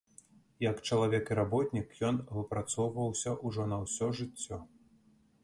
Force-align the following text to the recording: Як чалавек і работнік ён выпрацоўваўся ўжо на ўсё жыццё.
Як 0.63 0.79
чалавек 0.87 1.29
і 1.35 1.37
работнік 1.39 1.93
ён 2.09 2.15
выпрацоўваўся 2.39 3.35
ўжо 3.51 3.69
на 3.75 3.81
ўсё 3.85 4.11
жыццё. 4.23 4.63